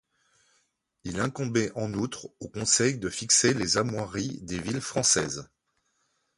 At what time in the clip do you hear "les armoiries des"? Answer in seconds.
3.53-4.57